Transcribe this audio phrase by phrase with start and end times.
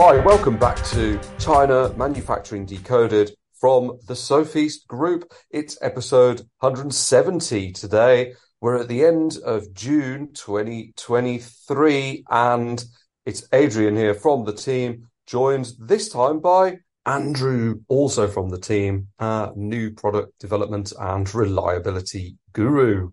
[0.00, 5.32] Hi, welcome back to China Manufacturing Decoded from the Sofeast Group.
[5.50, 8.34] It's episode 170 today.
[8.60, 12.84] We're at the end of June 2023, and
[13.26, 19.08] it's Adrian here from the team, joined this time by Andrew, also from the team,
[19.18, 23.10] uh, new product development and reliability guru.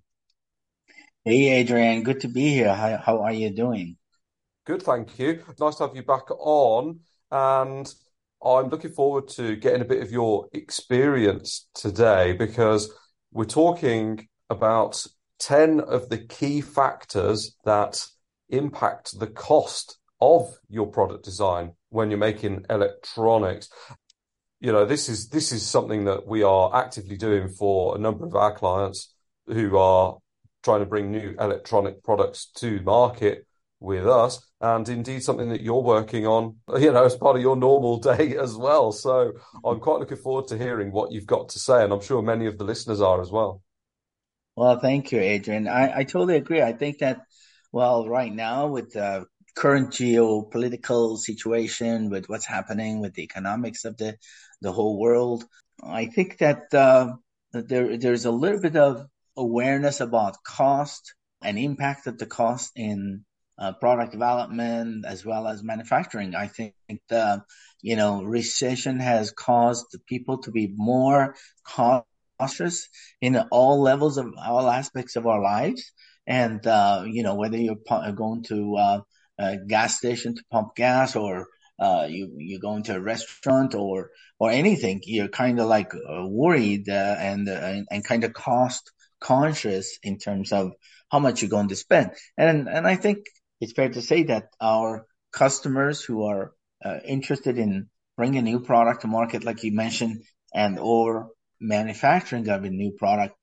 [1.24, 2.76] Hey, Adrian, good to be here.
[2.76, 3.98] How, how are you doing?
[4.66, 5.44] Good, thank you.
[5.60, 7.02] Nice to have you back on.
[7.30, 7.94] And
[8.44, 12.92] I'm looking forward to getting a bit of your experience today because
[13.32, 15.06] we're talking about
[15.38, 18.08] 10 of the key factors that
[18.50, 23.70] impact the cost of your product design when you're making electronics.
[24.60, 28.26] You know, this is this is something that we are actively doing for a number
[28.26, 29.14] of our clients
[29.46, 30.18] who are
[30.64, 33.46] trying to bring new electronic products to market
[33.80, 37.56] with us and indeed something that you're working on you know as part of your
[37.56, 38.92] normal day as well.
[38.92, 42.22] So i'm quite looking forward to hearing what you've got to say and i'm sure
[42.22, 43.62] many of the listeners are as well.
[44.56, 45.68] Well thank you adrian.
[45.68, 46.62] I, I totally agree.
[46.62, 47.22] I think that
[47.72, 53.96] well right now with the current geopolitical situation with what's happening with the economics of
[53.96, 54.18] the
[54.62, 55.46] the whole world
[55.82, 57.14] i think that uh,
[57.54, 63.24] there there's a little bit of awareness about cost and impact of the cost in
[63.58, 66.36] uh, product development as well as manufacturing.
[66.36, 66.74] I think
[67.10, 67.44] the
[67.82, 72.90] you know recession has caused people to be more cautious
[73.22, 75.92] in all levels of all aspects of our lives.
[76.28, 77.78] And uh, you know whether you're
[78.16, 79.02] going to uh,
[79.38, 81.48] a gas station to pump gas or
[81.80, 86.26] uh, you you go into a restaurant or or anything, you're kind of like uh,
[86.28, 90.72] worried uh, and, and and kind of cost conscious in terms of
[91.12, 92.12] how much you're going to spend.
[92.38, 93.26] And and I think
[93.66, 96.54] it's fair to say that our customers who are
[96.86, 100.22] uh, interested in bringing a new product to market, like you mentioned,
[100.54, 103.36] and or manufacturing of a new product,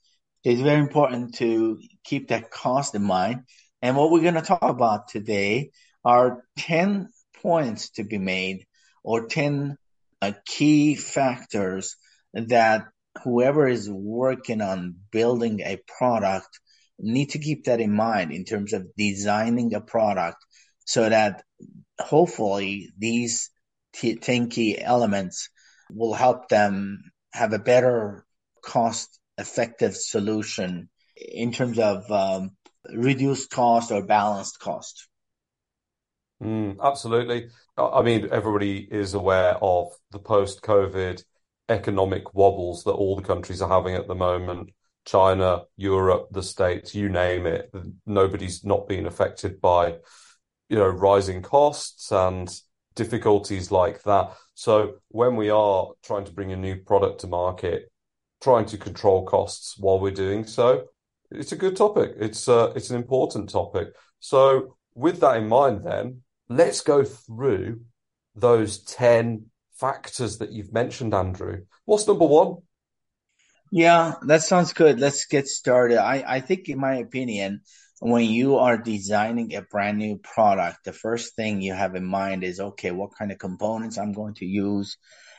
[0.45, 3.41] it's very important to keep that cost in mind.
[3.83, 5.73] And what we're going to talk about today
[6.05, 7.09] are 10
[7.43, 8.65] points to be made
[9.03, 9.77] or 10
[10.21, 11.97] uh, key factors
[12.33, 12.85] that
[13.25, 16.61] whoever is working on building a product
[16.99, 20.45] need to keep that in mind in terms of designing a product
[20.85, 21.43] so that
[21.99, 23.51] hopefully these
[23.95, 25.51] 10 key elements
[25.91, 28.25] will help them have a better
[28.63, 32.51] cost effective solution in terms of um,
[32.95, 35.09] reduced cost or balanced cost.
[36.43, 37.49] Mm, absolutely.
[37.77, 41.23] I mean, everybody is aware of the post COVID
[41.69, 44.71] economic wobbles that all the countries are having at the moment.
[45.05, 47.71] China, Europe, the States, you name it.
[48.07, 49.97] Nobody's not being affected by,
[50.69, 52.49] you know, rising costs and
[52.95, 54.33] difficulties like that.
[54.55, 57.91] So when we are trying to bring a new product to market,
[58.41, 60.85] trying to control costs while we're doing so,
[61.31, 62.13] it's a good topic.
[62.19, 63.89] It's uh, it's an important topic.
[64.21, 67.81] So with that in mind, then let's go through
[68.35, 71.65] those ten factors that you've mentioned, Andrew.
[71.87, 72.59] What's number one?
[73.75, 75.01] Yeah, that sounds good.
[75.01, 75.97] Let's get started.
[75.97, 77.63] I, I think, in my opinion,
[78.01, 82.45] when you are designing a brand new product, the first thing you have in mind
[82.45, 84.99] is okay, what kind of components I'm going to use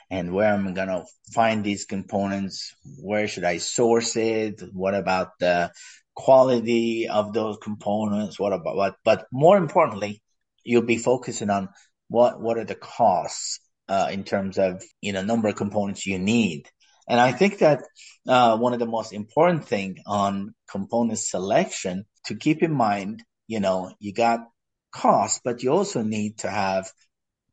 [0.10, 2.74] and where I'm going to find these components.
[2.98, 4.64] Where should I source it?
[4.74, 5.72] What about the
[6.16, 8.40] quality of those components?
[8.40, 8.96] What about what?
[9.06, 10.24] But more importantly,
[10.64, 11.70] you'll be focusing on
[12.08, 16.18] what, what are the costs, uh, in terms of, you know, number of components you
[16.18, 16.68] need
[17.08, 17.84] and I think that
[18.28, 23.60] uh, one of the most important thing on component selection to keep in mind, you
[23.60, 24.48] know, you got
[24.94, 26.90] cost, but you also need to have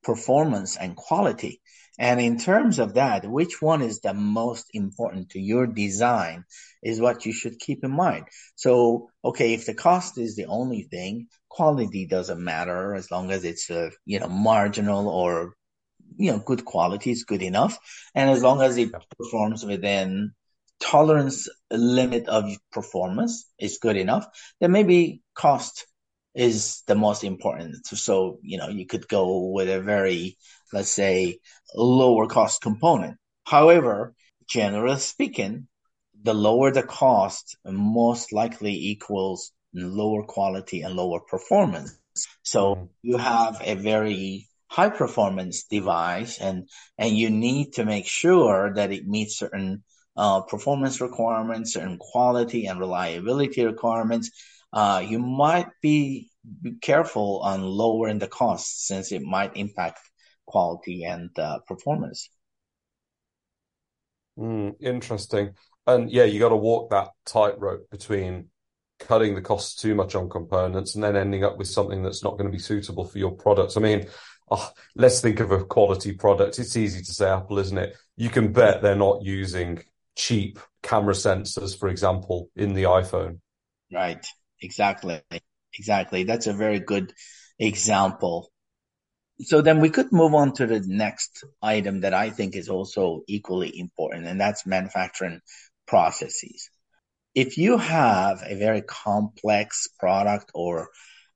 [0.02, 1.60] performance and quality.
[1.98, 6.44] And in terms of that, which one is the most important to your design
[6.82, 8.24] is what you should keep in mind.
[8.54, 13.44] So, okay, if the cost is the only thing, quality doesn't matter as long as
[13.44, 15.54] it's a, you know, marginal or
[16.20, 17.78] you know, good quality is good enough.
[18.14, 20.32] And as long as it performs within
[20.80, 24.26] tolerance limit of performance is good enough,
[24.60, 25.86] then maybe cost
[26.34, 27.86] is the most important.
[27.86, 30.36] So, you know, you could go with a very,
[30.72, 31.38] let's say,
[31.74, 33.16] lower cost component.
[33.44, 34.14] However,
[34.46, 35.68] generally speaking,
[36.22, 41.98] the lower the cost, most likely equals lower quality and lower performance.
[42.42, 42.84] So mm-hmm.
[43.02, 48.92] you have a very high performance device and and you need to make sure that
[48.92, 49.82] it meets certain
[50.16, 54.30] uh, performance requirements certain quality and reliability requirements
[54.72, 56.26] uh, you might be,
[56.80, 59.98] careful on lowering the cost since it might impact
[60.46, 62.30] quality and uh, performance.
[64.38, 65.50] Mm, interesting.
[65.86, 68.48] And yeah, you got to walk that tightrope between
[68.98, 72.38] cutting the costs too much on components and then ending up with something that's not
[72.38, 73.76] going to be suitable for your products.
[73.76, 74.06] I mean,
[74.50, 76.58] oh, let's think of a quality product.
[76.58, 77.96] It's easy to say Apple, isn't it?
[78.16, 79.84] You can bet they're not using
[80.16, 83.38] cheap camera sensors, for example, in the iPhone.
[83.92, 84.24] Right.
[84.62, 85.20] Exactly.
[85.78, 86.24] Exactly.
[86.24, 87.12] That's a very good
[87.58, 88.50] example.
[89.40, 93.22] So then we could move on to the next item that I think is also
[93.26, 95.40] equally important, and that's manufacturing
[95.86, 96.68] processes.
[97.34, 100.90] If you have a very complex product or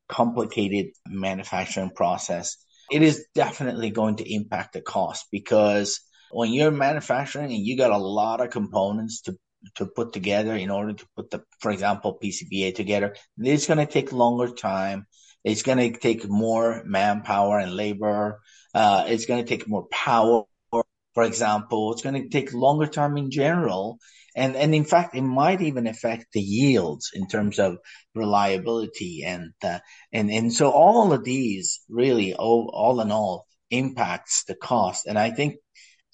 [0.08, 2.58] complicated manufacturing process,
[2.90, 6.00] it is definitely going to impact the cost because
[6.30, 9.36] when you're manufacturing and you got a lot of components to
[9.76, 13.86] to put together in order to put the, for example, PCBA together, it's going to
[13.90, 15.06] take longer time.
[15.42, 18.40] It's going to take more manpower and labor.
[18.74, 21.92] Uh, it's going to take more power, for example.
[21.92, 23.98] It's going to take longer time in general.
[24.34, 27.78] And, and in fact, it might even affect the yields in terms of
[28.14, 29.22] reliability.
[29.24, 29.78] And, uh,
[30.12, 35.06] and, and so all of these really, all, all in all, impacts the cost.
[35.06, 35.56] And I think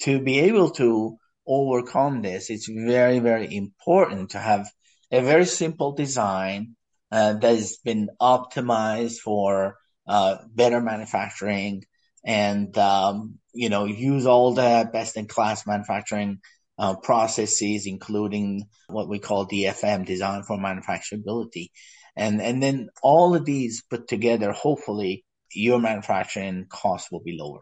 [0.02, 4.68] to be able to overcome this, it's very, very important to have
[5.10, 6.76] a very simple design
[7.10, 9.76] uh, that has been optimized for
[10.06, 11.84] uh, better manufacturing
[12.24, 16.40] and um, you know use all the best in class manufacturing
[16.80, 21.68] uh, processes, including what we call DFM, design for manufacturability.
[22.16, 27.60] And, and then all of these put together, hopefully your manufacturing costs will be lower.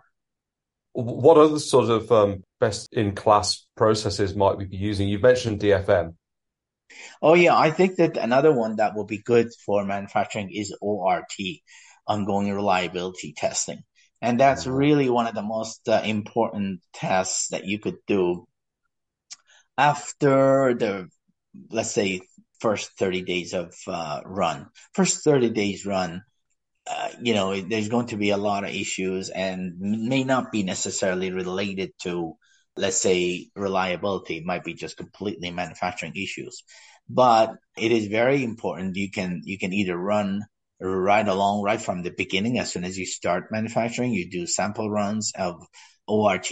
[0.93, 5.09] What other sort of um, best in class processes might we be using?
[5.09, 6.15] You mentioned DFM.
[7.21, 11.35] Oh yeah, I think that another one that will be good for manufacturing is ORT,
[12.07, 13.83] ongoing reliability testing.
[14.23, 14.75] And that's mm-hmm.
[14.75, 18.47] really one of the most uh, important tests that you could do
[19.79, 21.09] after the
[21.71, 22.21] let's say
[22.61, 24.67] first 30 days of uh, run.
[24.93, 26.23] First 30 days run
[26.89, 30.63] uh, you know there's going to be a lot of issues and may not be
[30.63, 32.35] necessarily related to
[32.77, 34.39] let's say reliability.
[34.39, 36.63] It might be just completely manufacturing issues.
[37.09, 40.43] But it is very important you can you can either run
[40.81, 42.59] right along right from the beginning.
[42.59, 45.63] As soon as you start manufacturing you do sample runs of
[46.07, 46.51] ort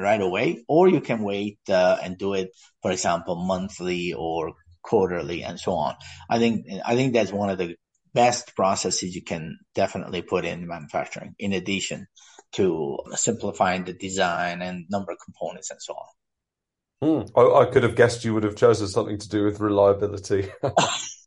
[0.00, 2.50] right away, or you can wait uh, and do it,
[2.82, 5.94] for example, monthly or quarterly and so on.
[6.28, 7.76] I think I think that's one of the
[8.12, 11.34] best processes you can definitely put in manufacturing.
[11.38, 12.06] In addition
[12.52, 16.06] to simplifying the design and number of components and so on.
[17.02, 17.38] Hmm.
[17.38, 20.50] I, I, could have guessed you would have chosen something to do with reliability.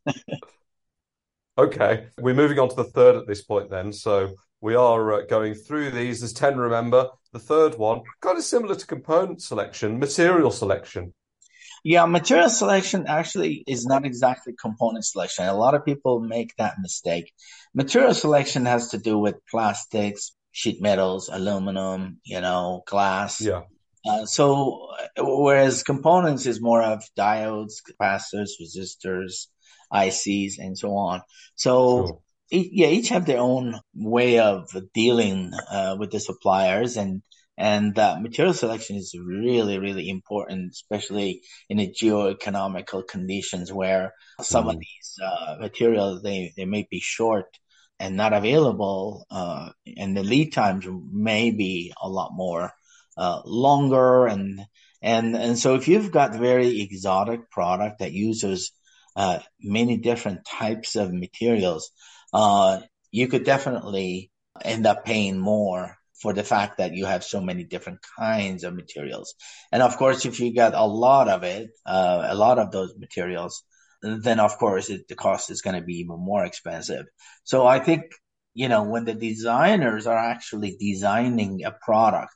[1.58, 3.92] okay, we're moving on to the third at this point then.
[3.92, 6.20] So we are uh, going through these.
[6.20, 7.10] There's 10, remember.
[7.32, 11.12] The third one, kind of similar to component selection, material selection.
[11.84, 15.44] Yeah, material selection actually is not exactly component selection.
[15.44, 17.30] A lot of people make that mistake.
[17.74, 23.42] Material selection has to do with plastics, sheet metals, aluminum, you know, glass.
[23.42, 23.62] Yeah.
[24.08, 24.88] Uh, so,
[25.18, 29.48] whereas components is more of diodes, capacitors, resistors,
[29.92, 31.20] ICs, and so on.
[31.54, 32.18] So, sure
[32.54, 37.22] yeah, each have their own way of dealing uh, with the suppliers, and
[37.56, 44.66] and uh, material selection is really really important, especially in the geoeconomical conditions where some
[44.66, 44.74] mm.
[44.74, 47.46] of these uh, materials they they may be short
[47.98, 52.72] and not available, uh, and the lead times may be a lot more
[53.16, 54.60] uh, longer, and
[55.02, 58.72] and and so if you've got very exotic product that uses
[59.16, 61.90] uh, many different types of materials
[62.34, 64.30] uh, you could definitely
[64.62, 68.74] end up paying more for the fact that you have so many different kinds of
[68.74, 69.34] materials.
[69.70, 72.94] And of course, if you got a lot of it, uh, a lot of those
[72.98, 73.62] materials,
[74.02, 77.06] then of course it, the cost is going to be even more expensive.
[77.44, 78.02] So I think,
[78.52, 82.34] you know, when the designers are actually designing a product,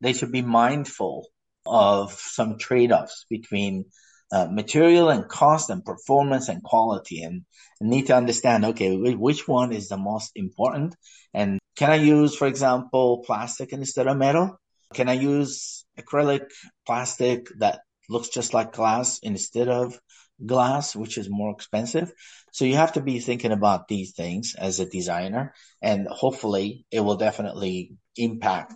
[0.00, 1.28] they should be mindful
[1.66, 3.86] of some trade-offs between
[4.34, 7.22] uh, material and cost and performance and quality.
[7.22, 7.44] And
[7.80, 10.96] need to understand okay which one is the most important?
[11.32, 14.58] And can i use for example plastic instead of metal?
[14.94, 16.46] Can i use acrylic
[16.86, 19.98] plastic that looks just like glass instead of
[20.44, 22.12] glass which is more expensive?
[22.52, 27.00] So you have to be thinking about these things as a designer and hopefully it
[27.00, 28.74] will definitely impact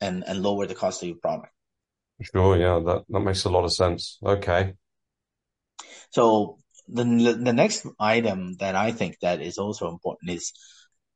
[0.00, 1.52] and, and lower the cost of your product.
[2.22, 4.18] Sure yeah that, that makes a lot of sense.
[4.22, 4.74] Okay
[6.10, 6.58] so
[6.88, 10.52] the the next item that I think that is also important is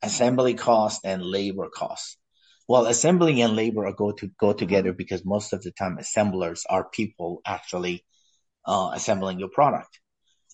[0.03, 2.17] assembly cost and labor cost.
[2.67, 6.89] Well, assembly and labor go to go together because most of the time assemblers are
[6.89, 8.05] people actually
[8.65, 10.01] uh, assembling your product.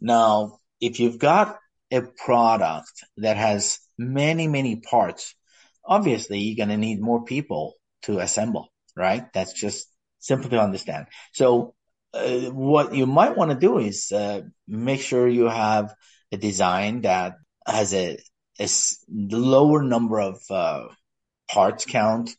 [0.00, 1.58] Now, if you've got
[1.90, 5.34] a product that has many, many parts,
[5.84, 9.32] obviously you're going to need more people to assemble, right?
[9.32, 9.86] That's just
[10.18, 11.06] simple to understand.
[11.32, 11.74] So
[12.12, 15.94] uh, what you might want to do is uh, make sure you have
[16.32, 17.36] a design that
[17.66, 18.18] has a,
[18.58, 18.68] a
[19.30, 20.88] lower number of uh,
[21.48, 22.30] parts count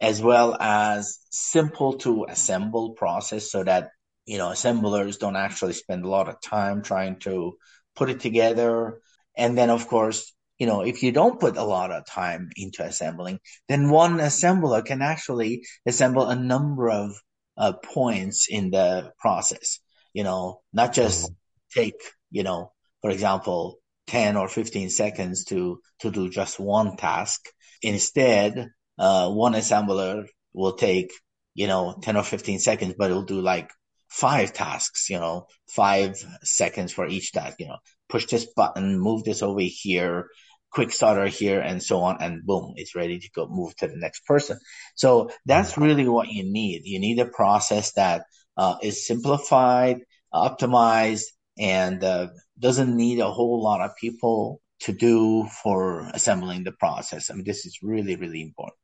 [0.00, 3.90] as well as simple to assemble process so that
[4.26, 7.56] you know assemblers don't actually spend a lot of time trying to
[7.96, 9.00] put it together.
[9.36, 12.82] And then of course you know if you don't put a lot of time into
[12.82, 17.12] assembling then one assembler can actually assemble a number of
[17.58, 19.80] uh, points in the process
[20.14, 21.80] you know not just mm-hmm.
[21.80, 22.00] take
[22.30, 22.72] you know
[23.02, 27.48] for example 10 or 15 seconds to to do just one task
[27.82, 31.12] Instead, uh, one assembler will take,
[31.54, 33.70] you know, 10 or 15 seconds, but it'll do like
[34.08, 39.24] five tasks, you know, five seconds for each task, you know, push this button, move
[39.24, 40.28] this over here,
[40.70, 42.18] quick starter here and so on.
[42.20, 44.58] And boom, it's ready to go move to the next person.
[44.94, 46.82] So that's really what you need.
[46.84, 48.24] You need a process that
[48.56, 50.00] uh, is simplified,
[50.32, 51.24] optimized,
[51.58, 57.30] and uh, doesn't need a whole lot of people to do for assembling the process.
[57.30, 58.78] I mean, this is really, really important.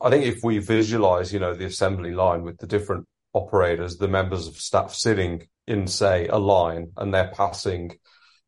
[0.00, 4.08] I think if we visualize, you know, the assembly line with the different operators, the
[4.08, 7.98] members of staff sitting in, say, a line and they're passing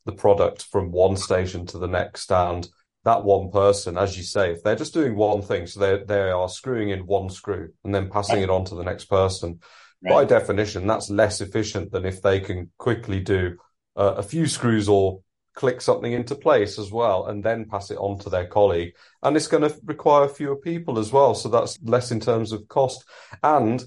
[0.09, 2.67] the product from one station to the next and
[3.05, 6.31] that one person, as you say, if they're just doing one thing, so they they
[6.31, 9.61] are screwing in one screw and then passing it on to the next person.
[10.03, 10.12] Right.
[10.12, 13.57] By definition, that's less efficient than if they can quickly do
[13.97, 15.21] uh, a few screws or
[15.55, 18.95] click something into place as well and then pass it on to their colleague.
[19.23, 21.35] And it's going to require fewer people as well.
[21.35, 23.05] So that's less in terms of cost
[23.43, 23.85] and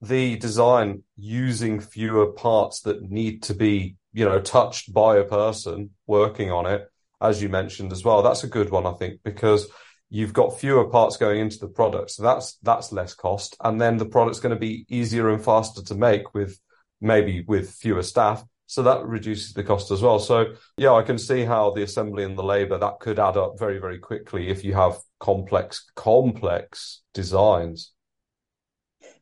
[0.00, 5.90] the design using fewer parts that need to be, you know, touched by a person
[6.08, 8.20] working on it, as you mentioned as well.
[8.20, 9.68] That's a good one, I think, because
[10.10, 12.10] you've got fewer parts going into the product.
[12.10, 13.56] So that's, that's less cost.
[13.62, 16.58] And then the product's going to be easier and faster to make with
[17.00, 20.18] maybe with fewer staff so that reduces the cost as well.
[20.18, 20.46] So
[20.76, 23.78] yeah, I can see how the assembly and the labor that could add up very,
[23.78, 27.92] very quickly if you have complex, complex designs.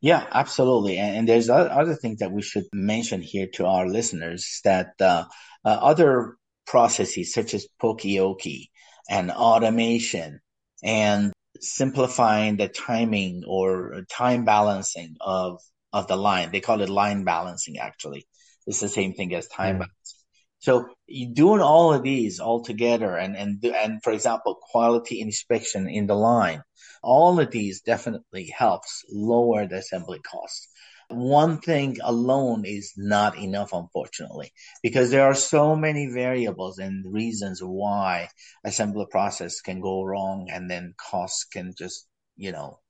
[0.01, 0.99] Yeah, absolutely.
[0.99, 5.25] And, and there's other things that we should mention here to our listeners that uh,
[5.65, 6.37] uh, other
[6.67, 8.69] processes such as Poka-yoke
[9.09, 10.41] and automation
[10.83, 15.61] and simplifying the timing or time balancing of
[15.93, 16.51] of the line.
[16.53, 18.27] They call it line balancing actually.
[18.67, 20.25] It's the same thing as time balance.
[20.59, 20.89] So
[21.33, 26.17] doing all of these all together and, and, and for example, quality inspection in the
[26.17, 26.63] line,
[27.03, 30.69] all of these definitely helps lower the assembly costs.
[31.09, 37.61] One thing alone is not enough, unfortunately, because there are so many variables and reasons
[37.63, 38.29] why
[38.65, 42.81] assembly process can go wrong and then costs can just, you know,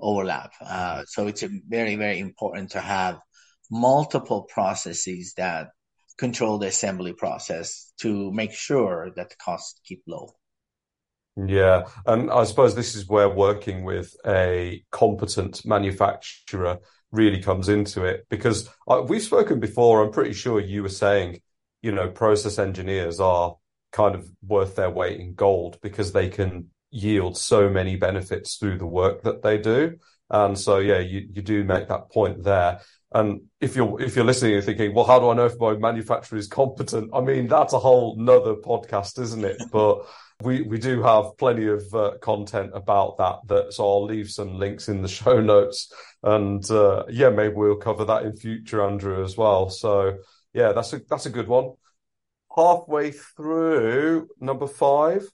[0.00, 0.52] overlap.
[0.60, 3.20] Uh, so it's very, very important to have
[3.70, 5.68] multiple processes that
[6.16, 10.30] control the assembly process to make sure that the costs keep low.
[11.46, 16.78] Yeah, and I suppose this is where working with a competent manufacturer
[17.12, 20.02] really comes into it because uh, we've spoken before.
[20.02, 21.40] I'm pretty sure you were saying,
[21.80, 23.56] you know, process engineers are
[23.92, 28.78] kind of worth their weight in gold because they can yield so many benefits through
[28.78, 29.96] the work that they do.
[30.30, 32.80] And so, yeah, you, you do make that point there.
[33.12, 35.74] And if you're if you're listening and thinking, well, how do I know if my
[35.74, 37.10] manufacturer is competent?
[37.14, 39.62] I mean, that's a whole nother podcast, isn't it?
[39.72, 40.06] But
[40.42, 43.36] we we do have plenty of uh, content about that.
[43.46, 47.76] That so I'll leave some links in the show notes, and uh, yeah, maybe we'll
[47.76, 49.70] cover that in future, Andrew, as well.
[49.70, 50.18] So
[50.52, 51.72] yeah, that's a that's a good one.
[52.54, 55.26] Halfway through number five.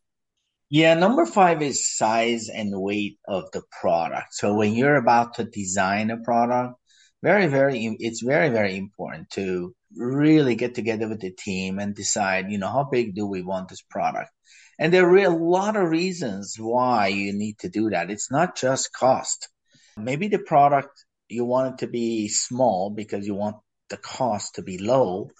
[0.71, 4.35] Yeah, number five is size and weight of the product.
[4.35, 6.78] So when you're about to design a product
[7.25, 12.50] very, very, it's very, very important to really get together with the team and decide,
[12.50, 14.31] you know, how big do we want this product?
[14.78, 18.11] And there are a lot of reasons why you need to do that.
[18.11, 19.49] It's not just cost.
[19.97, 20.90] Maybe the product
[21.28, 23.57] you want it to be small because you want
[23.88, 25.31] the cost to be low,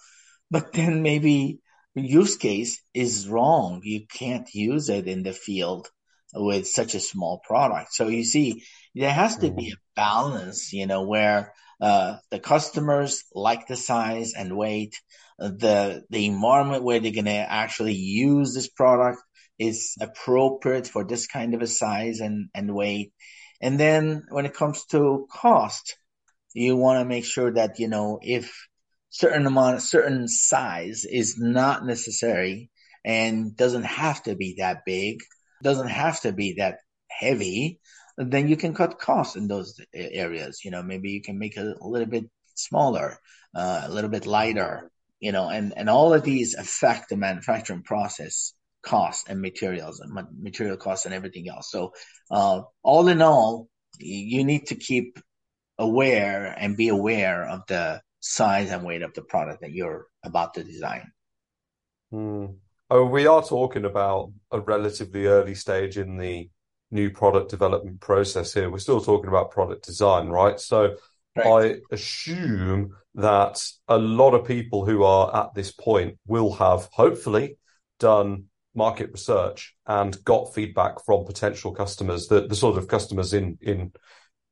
[0.49, 1.59] but then maybe
[1.93, 3.81] use case is wrong.
[3.83, 5.87] You can't use it in the field
[6.33, 7.93] with such a small product.
[7.93, 8.63] So you see,
[8.95, 9.73] there has to be mm-hmm.
[9.73, 14.95] a balance, you know, where uh, the customers like the size and weight.
[15.37, 19.19] The the environment where they're gonna actually use this product
[19.59, 23.13] is appropriate for this kind of a size and, and weight.
[23.61, 25.97] And then when it comes to cost,
[26.53, 28.67] you want to make sure that, you know, if
[29.09, 32.69] certain amount, certain size is not necessary
[33.03, 35.19] and doesn't have to be that big,
[35.63, 36.79] doesn't have to be that
[37.09, 37.79] heavy,
[38.17, 40.63] then you can cut costs in those areas.
[40.63, 43.19] You know, maybe you can make it a little bit smaller,
[43.53, 47.83] uh, a little bit lighter, you know, and, and all of these affect the manufacturing
[47.83, 48.53] process
[48.83, 51.71] costs and materials and material costs and everything else.
[51.71, 51.93] So,
[52.31, 53.67] uh, all in all,
[53.99, 55.19] you need to keep
[55.77, 60.53] aware and be aware of the size and weight of the product that you're about
[60.55, 61.11] to design.
[62.11, 62.45] Hmm.
[62.89, 66.49] Oh, we are talking about a relatively early stage in the
[66.91, 68.69] new product development process here.
[68.69, 70.59] We're still talking about product design, right?
[70.59, 70.95] So
[71.35, 71.77] right.
[71.81, 77.57] I assume that a lot of people who are at this point will have hopefully
[77.99, 83.57] done market research and got feedback from potential customers, the, the sort of customers in,
[83.61, 83.91] in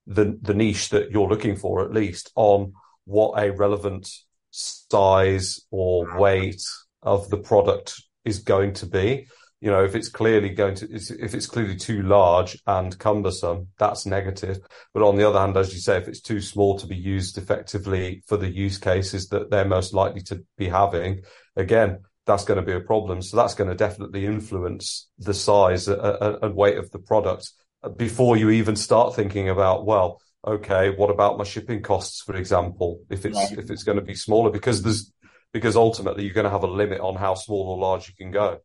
[0.07, 2.73] the, the niche that you're looking for, at least on
[3.05, 4.09] what a relevant
[4.51, 6.63] size or weight
[7.01, 9.27] of the product is going to be.
[9.63, 14.05] You know, if it's clearly going to, if it's clearly too large and cumbersome, that's
[14.05, 14.59] negative.
[14.93, 17.37] But on the other hand, as you say, if it's too small to be used
[17.37, 21.21] effectively for the use cases that they're most likely to be having,
[21.55, 23.21] again, that's going to be a problem.
[23.21, 27.49] So that's going to definitely influence the size uh, uh, and weight of the product
[27.95, 32.99] before you even start thinking about, well, okay, what about my shipping costs, for example,
[33.09, 35.13] if it's, if it's going to be smaller because there's,
[35.53, 38.31] because ultimately you're going to have a limit on how small or large you can
[38.31, 38.59] go.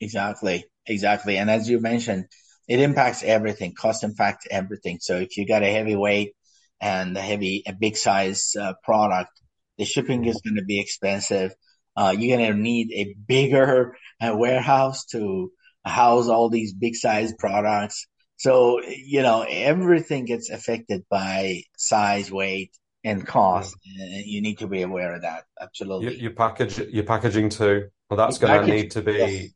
[0.00, 0.64] Exactly.
[0.86, 1.36] Exactly.
[1.36, 2.26] And as you mentioned,
[2.66, 3.74] it impacts everything.
[3.74, 4.98] Cost impacts everything.
[5.00, 6.34] So if you got a heavy weight
[6.80, 9.30] and a heavy, a big size uh, product,
[9.76, 11.52] the shipping is going to be expensive.
[11.96, 15.50] Uh, you're going to need a bigger uh, warehouse to
[15.84, 18.06] house all these big size products.
[18.36, 22.70] So, you know, everything gets affected by size, weight,
[23.04, 23.76] and cost.
[23.98, 25.44] And you need to be aware of that.
[25.60, 26.12] Absolutely.
[26.12, 27.88] Your, your package, your packaging too.
[28.08, 29.50] Well, that's going to need to be, yes.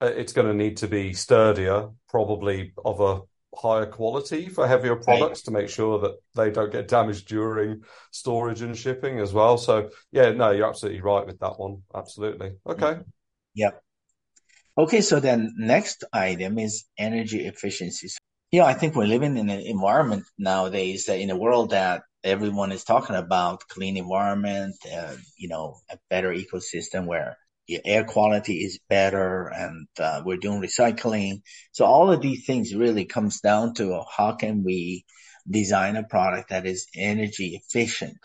[0.00, 3.20] Uh, it's going to need to be sturdier, probably of a
[3.56, 5.44] higher quality for heavier products right.
[5.44, 9.56] to make sure that they don't get damaged during storage and shipping as well.
[9.56, 11.82] So yeah, no, you're absolutely right with that one.
[11.94, 12.52] Absolutely.
[12.66, 12.98] Okay.
[13.54, 13.82] Yep.
[14.78, 18.08] Okay, so then next item is energy efficiency.
[18.52, 22.72] You know, I think we're living in an environment nowadays, in a world that everyone
[22.72, 27.38] is talking about clean environment, uh, you know, a better ecosystem where
[27.84, 31.42] air quality is better and uh, we're doing recycling.
[31.72, 35.04] So all of these things really comes down to how can we
[35.48, 38.18] design a product that is energy efficient.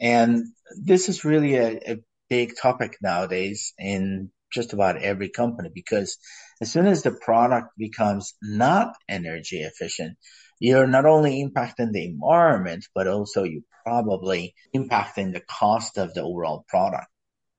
[0.00, 0.44] And
[0.76, 1.96] this is really a, a
[2.28, 6.18] big topic nowadays in just about every company because
[6.60, 10.16] as soon as the product becomes not energy efficient,
[10.60, 16.22] you're not only impacting the environment, but also you probably impacting the cost of the
[16.22, 17.06] overall product.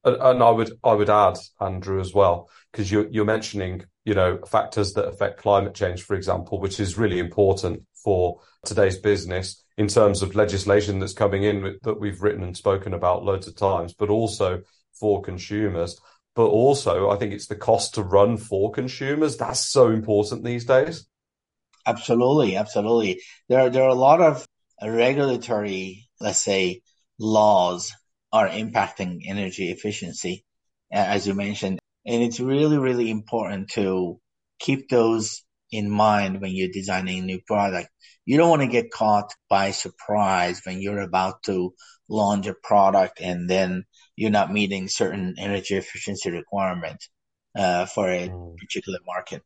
[0.04, 4.40] And, I would I would add Andrew as well because you're you're mentioning you know
[4.48, 9.88] factors that affect climate change, for example, which is really important for today's business in
[9.88, 13.94] terms of legislation that's coming in that we've written and spoken about loads of times,
[13.94, 14.62] but also
[15.00, 16.00] for consumers
[16.36, 19.36] but also I think it's the cost to run for consumers.
[19.36, 21.06] That's so important these days.
[21.86, 23.22] Absolutely, absolutely.
[23.50, 24.48] There are, there are a lot of
[24.82, 26.82] regulatory, let's say,
[27.18, 27.92] laws
[28.32, 30.46] are impacting energy efficiency,
[30.92, 31.80] as you mentioned.
[32.06, 34.20] And it's really, really important to
[34.60, 37.90] keep those in mind when you're designing a new product.
[38.26, 41.74] You don't want to get caught by surprise when you're about to
[42.08, 47.04] launch a product and then you're not meeting certain energy efficiency requirement
[47.58, 48.58] uh, for a mm.
[48.58, 49.44] particular market.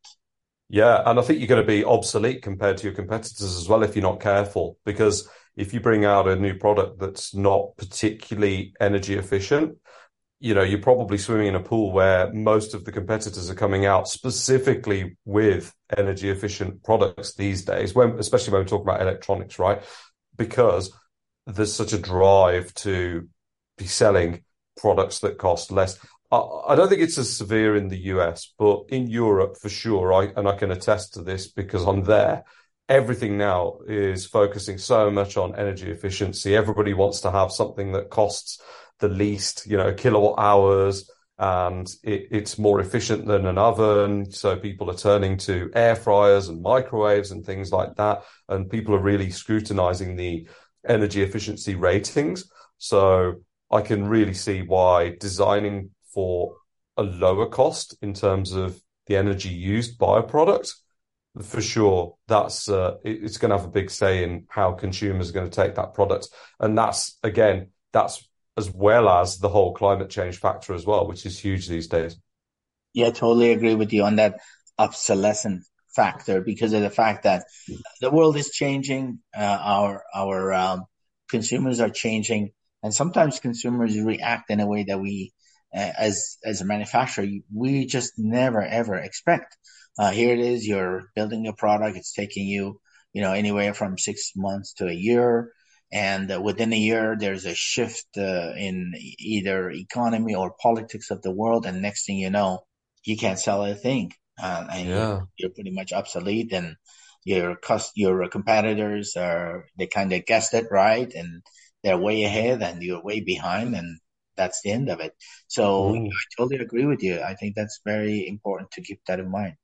[0.68, 3.82] Yeah, and I think you're going to be obsolete compared to your competitors as well
[3.82, 4.78] if you're not careful.
[4.84, 9.76] Because if you bring out a new product that's not particularly energy efficient,
[10.40, 13.86] you know, you're probably swimming in a pool where most of the competitors are coming
[13.86, 19.58] out specifically with energy efficient products these days, when, especially when we talk about electronics,
[19.58, 19.82] right?
[20.36, 20.92] Because
[21.46, 23.28] there's such a drive to
[23.78, 24.44] be selling
[24.76, 25.98] products that cost less.
[26.30, 26.36] I,
[26.68, 30.24] I don't think it's as severe in the US, but in Europe for sure, I,
[30.36, 32.44] and I can attest to this because I'm there.
[32.88, 36.54] Everything now is focusing so much on energy efficiency.
[36.54, 38.60] Everybody wants to have something that costs
[38.98, 44.30] the least, you know, kilowatt hours, and it, it's more efficient than an oven.
[44.30, 48.22] So people are turning to air fryers and microwaves and things like that.
[48.48, 50.46] And people are really scrutinizing the
[50.86, 52.50] energy efficiency ratings.
[52.78, 56.56] So I can really see why designing for
[56.96, 60.74] a lower cost in terms of the energy used by a product
[61.42, 65.32] for sure, that's uh, it's going to have a big say in how consumers are
[65.32, 66.28] going to take that product,
[66.60, 71.26] and that's again, that's as well as the whole climate change factor as well, which
[71.26, 72.16] is huge these days.
[72.92, 74.38] Yeah, totally agree with you on that
[74.78, 77.44] obsolescence factor because of the fact that
[78.00, 80.84] the world is changing, uh, our our um,
[81.28, 85.32] consumers are changing, and sometimes consumers react in a way that we,
[85.74, 89.56] uh, as as a manufacturer, we just never ever expect.
[89.98, 92.80] Uh, here it is, you're building a product, it's taking you,
[93.12, 95.52] you know, anywhere from six months to a year.
[95.92, 101.22] And uh, within a year, there's a shift uh, in either economy or politics of
[101.22, 101.66] the world.
[101.66, 102.64] And next thing you know,
[103.04, 104.12] you can't sell a thing.
[104.42, 105.20] Uh, and yeah.
[105.36, 106.74] you're pretty much obsolete and
[107.24, 111.42] your cost, your competitors are, they kind of guessed it right and
[111.84, 114.00] they're way ahead and you're way behind and
[114.36, 115.14] that's the end of it.
[115.46, 116.08] So mm.
[116.08, 117.20] I totally agree with you.
[117.20, 119.54] I think that's very important to keep that in mind.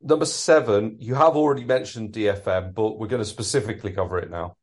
[0.00, 4.56] Number seven, you have already mentioned DFM, but we're going to specifically cover it now.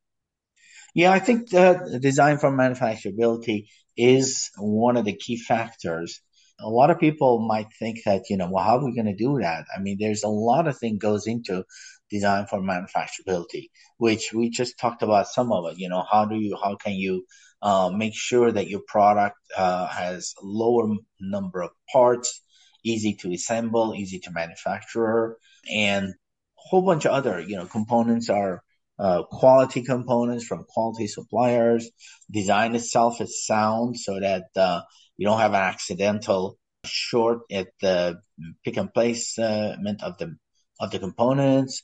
[0.93, 6.21] Yeah, I think the design for manufacturability is one of the key factors.
[6.59, 9.15] A lot of people might think that, you know, well, how are we going to
[9.15, 9.65] do that?
[9.75, 11.63] I mean, there's a lot of thing goes into
[12.09, 15.79] design for manufacturability, which we just talked about some of it.
[15.79, 17.25] You know, how do you, how can you
[17.61, 22.41] uh, make sure that your product uh, has lower number of parts,
[22.83, 25.37] easy to assemble, easy to manufacture,
[25.71, 26.13] and a
[26.55, 28.63] whole bunch of other, you know, components are
[28.99, 31.89] uh, quality components from quality suppliers.
[32.29, 34.81] Design itself is sound so that uh,
[35.17, 38.19] you don't have an accidental short at the
[38.63, 40.35] pick and placement of the
[40.79, 41.83] of the components.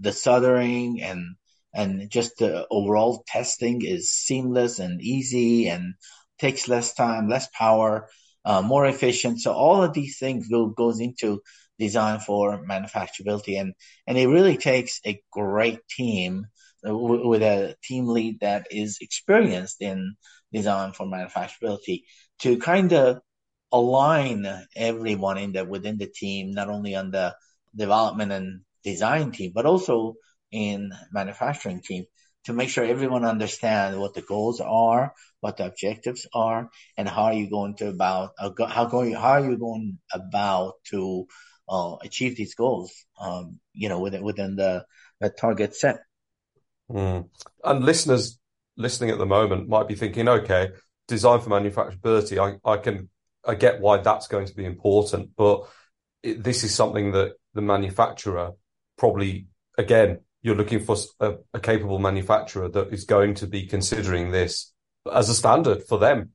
[0.00, 1.36] The soldering and
[1.74, 5.94] and just the overall testing is seamless and easy and
[6.38, 8.08] takes less time, less power
[8.44, 9.40] uh, more efficient.
[9.40, 11.40] So all of these things go, goes into
[11.78, 13.74] design for manufacturability, and
[14.06, 16.46] and it really takes a great team
[16.84, 20.14] uh, w- with a team lead that is experienced in
[20.52, 22.02] design for manufacturability
[22.40, 23.20] to kind of
[23.72, 27.34] align everyone in the within the team, not only on the
[27.74, 30.14] development and design team, but also
[30.52, 32.04] in manufacturing team
[32.44, 37.24] to make sure everyone understands what the goals are, what the objectives are, and how
[37.24, 41.26] are you going to about uh, how going how are you going about to
[41.68, 42.90] uh, achieve these goals?
[43.20, 44.86] Um, you know, within within the,
[45.20, 45.98] the target set.
[46.90, 47.28] Mm.
[47.62, 48.38] And listeners
[48.78, 50.70] listening at the moment might be thinking, okay,
[51.08, 52.38] design for manufacturability.
[52.38, 53.10] I I can
[53.46, 55.68] I get why that's going to be important, but
[56.22, 58.52] it, this is something that the manufacturer
[58.96, 64.30] probably again you're looking for a, a, capable manufacturer that is going to be considering
[64.30, 64.73] this
[65.12, 66.30] as a standard for them.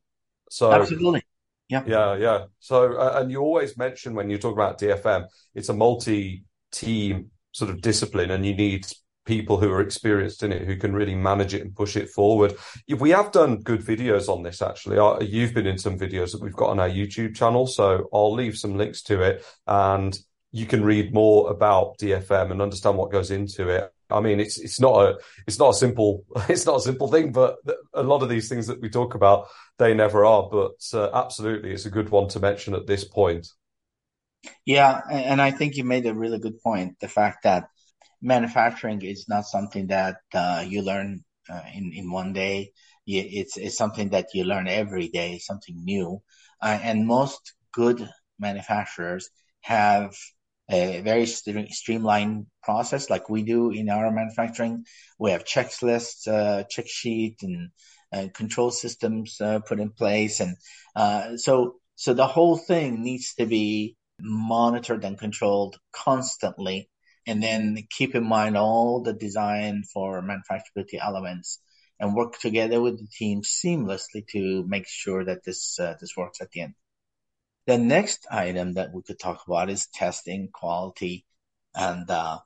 [0.49, 1.23] So absolutely,
[1.69, 2.45] yeah, yeah, yeah.
[2.60, 7.71] So uh, and you always mention when you talk about DFM, it's a multi-team sort
[7.71, 8.86] of discipline, and you need
[9.29, 12.55] people who are experienced in it who can really manage it and push it forward.
[12.88, 14.97] We have done good videos on this actually.
[15.23, 18.58] You've been in some videos that we've got on our YouTube channel, so I'll leave
[18.58, 20.17] some links to it and
[20.51, 23.93] you can read more about DFM and understand what goes into it.
[24.10, 25.17] I mean, it's it's not a
[25.48, 27.58] it's not a simple it's not a simple thing, but
[27.93, 30.50] a lot of these things that we talk about they never are.
[30.50, 33.48] But uh, absolutely, it's a good one to mention at this point.
[34.65, 37.00] Yeah, and I think you made a really good point.
[37.00, 37.69] The fact that
[38.22, 42.72] manufacturing is not something that uh, you learn uh, in in one day.
[43.06, 46.22] It's it's something that you learn every day, something new.
[46.62, 49.30] Uh, and most good manufacturers
[49.62, 50.15] have
[50.69, 54.86] a very st- streamlined process like we do in our manufacturing.
[55.17, 57.69] We have checklists, uh, check sheet and,
[58.12, 60.39] and control systems uh, put in place.
[60.39, 60.55] And
[60.95, 66.89] uh, so, so the whole thing needs to be monitored and controlled constantly.
[67.25, 71.60] And then keep in mind all the design for manufacturability elements
[71.99, 76.41] and work together with the team seamlessly to make sure that this, uh, this works
[76.41, 76.73] at the end.
[77.67, 81.26] The next item that we could talk about is testing quality,
[81.76, 82.39] and uh,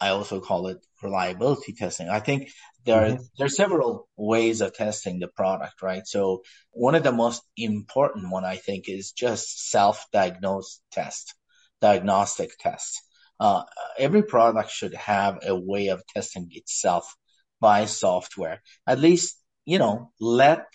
[0.00, 2.08] I also call it reliability testing.
[2.08, 2.50] I think
[2.84, 3.16] there mm-hmm.
[3.16, 6.06] are, there are several ways of testing the product, right?
[6.06, 11.34] So one of the most important one I think is just self-diagnose test,
[11.80, 13.02] diagnostic test.
[13.40, 13.64] Uh,
[13.98, 17.14] every product should have a way of testing itself
[17.60, 18.62] by software.
[18.86, 20.66] At least, you know, let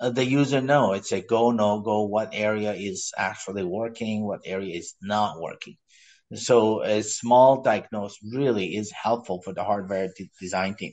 [0.00, 0.92] the user know.
[0.92, 5.76] It's a go no go what area is actually working what area is not working.
[6.34, 10.92] So a small diagnose really is helpful for the hardware de- design team.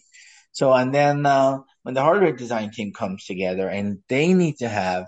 [0.52, 4.70] So and then uh, when the hardware design team comes together and they need to
[4.70, 5.08] have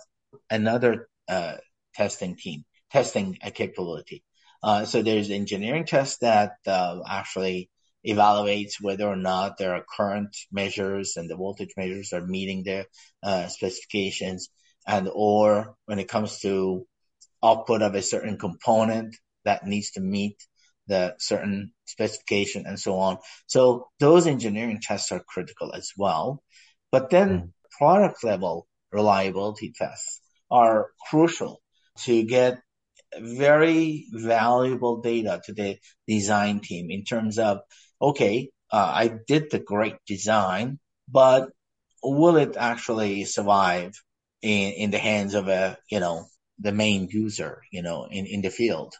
[0.50, 1.58] another uh,
[1.94, 4.24] testing team testing a capability.
[4.64, 7.70] Uh, so there's engineering tests that uh, actually
[8.06, 12.86] evaluates whether or not there are current measures and the voltage measures are meeting their
[13.24, 14.50] uh, specifications
[14.88, 16.86] and or when it comes to
[17.44, 20.38] output of a certain component that needs to meet
[20.88, 23.18] the certain specification and so on.
[23.48, 26.44] So those engineering tests are critical as well.
[26.92, 27.52] But then mm.
[27.78, 31.62] product level reliability tests are crucial
[32.00, 32.60] to get
[33.20, 37.60] very valuable data to the design team in terms of,
[38.02, 41.50] okay, uh, I did the great design, but
[42.04, 43.94] will it actually survive
[44.42, 46.26] in, in the hands of a, you know,
[46.60, 48.94] the main user, you know, in, in the field?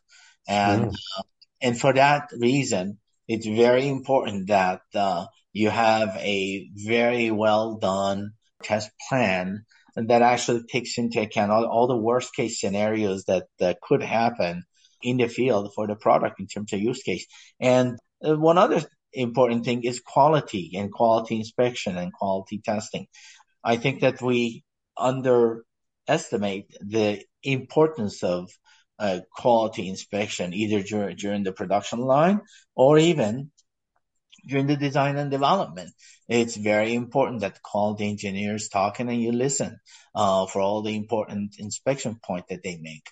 [0.48, 0.96] And, mm.
[1.18, 1.24] uh,
[1.62, 8.32] and for that reason, it's very important that, uh, you have a very well done
[8.62, 9.64] test plan
[9.96, 14.64] that actually takes into account all, all the worst case scenarios that, that could happen
[15.02, 17.26] in the field for the product in terms of use case.
[17.60, 18.82] And uh, one other
[19.14, 23.08] important thing is quality and quality inspection and quality testing.
[23.64, 24.64] I think that we
[24.98, 28.50] underestimate the importance of
[29.00, 32.42] uh, quality inspection either during, during the production line
[32.76, 33.52] or even
[34.48, 35.92] during the design and development.
[36.28, 39.80] It's very important that quality engineers talking and you listen
[40.14, 43.10] uh, for all the important inspection point that they make.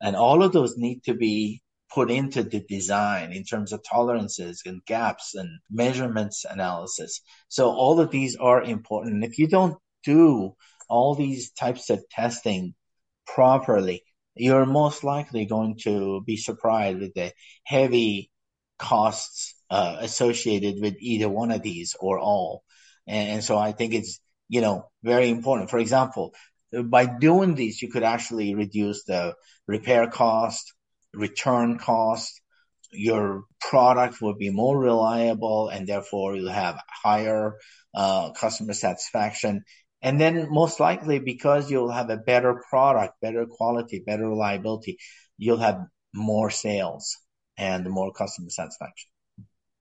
[0.00, 4.62] And all of those need to be put into the design in terms of tolerances
[4.66, 7.20] and gaps and measurements analysis.
[7.48, 9.14] So all of these are important.
[9.14, 10.54] And if you don't do
[10.88, 12.74] all these types of testing
[13.26, 14.02] properly,
[14.34, 17.32] you're most likely going to be surprised with the
[17.64, 18.30] heavy
[18.78, 22.62] costs uh, associated with either one of these or all.
[23.06, 25.70] And, and, so I think it's, you know, very important.
[25.70, 26.34] For example,
[26.84, 29.34] by doing these, you could actually reduce the
[29.66, 30.72] repair cost,
[31.16, 32.40] return cost.
[32.92, 37.56] Your product will be more reliable and therefore you'll have higher
[37.94, 39.64] uh, customer satisfaction.
[40.02, 44.98] And then most likely because you'll have a better product, better quality, better reliability,
[45.38, 45.80] you'll have
[46.14, 47.16] more sales
[47.56, 49.10] and more customer satisfaction.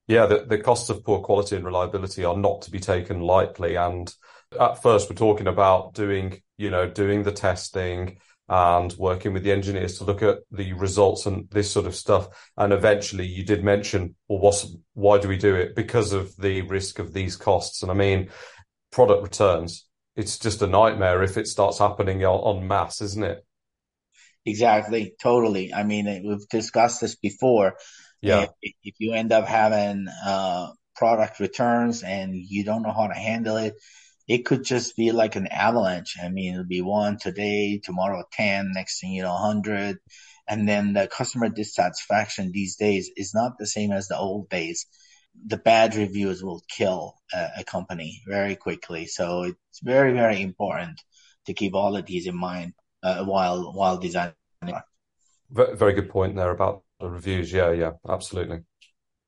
[0.07, 3.75] Yeah, the, the costs of poor quality and reliability are not to be taken lightly.
[3.75, 4.13] And
[4.59, 9.51] at first, we're talking about doing, you know, doing the testing and working with the
[9.51, 12.27] engineers to look at the results and this sort of stuff.
[12.57, 15.75] And eventually, you did mention, well, what's why do we do it?
[15.75, 17.81] Because of the risk of these costs.
[17.81, 18.29] And I mean,
[18.91, 19.87] product returns.
[20.15, 23.45] It's just a nightmare if it starts happening on mass, isn't it?
[24.45, 25.73] Exactly, totally.
[25.73, 27.75] I mean, we've discussed this before.
[28.21, 28.45] Yeah.
[28.61, 33.13] If, if you end up having uh, product returns and you don't know how to
[33.13, 33.73] handle it,
[34.27, 36.17] it could just be like an avalanche.
[36.21, 39.97] I mean, it'll be one today, tomorrow 10, next thing you know, 100.
[40.47, 44.87] And then the customer dissatisfaction these days is not the same as the old days.
[45.45, 49.05] The bad reviews will kill a, a company very quickly.
[49.05, 51.01] So it's very, very important
[51.45, 54.33] to keep all of these in mind uh, while while designing.
[55.51, 57.51] Very good point there about the reviews.
[57.51, 58.61] Yeah, yeah, absolutely.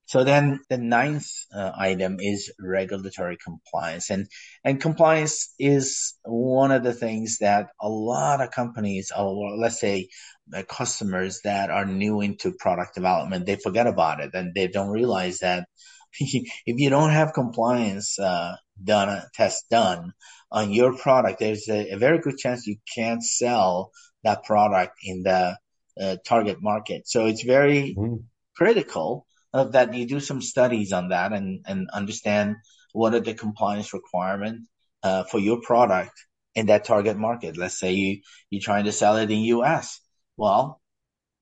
[0.08, 4.28] So then the ninth uh, item is regulatory compliance and,
[4.64, 10.08] and compliance is one of the things that a lot of companies or let's say
[10.56, 14.92] uh, customers that are new into product development, they forget about it and they don't
[14.92, 15.68] realize that
[16.20, 20.14] if you don't have compliance, uh, done, test done
[20.50, 23.92] on your product, there's a, a very good chance you can't sell
[24.24, 25.58] that product in the
[26.00, 27.10] uh, target market.
[27.10, 28.24] So it's very mm.
[28.56, 32.58] critical of that you do some studies on that and, and understand
[32.94, 34.68] what are the compliance requirements
[35.04, 36.12] uh, for your product
[36.56, 37.58] in that target market.
[37.58, 40.00] Let's say you, you're trying to sell it in US.
[40.36, 40.82] Well,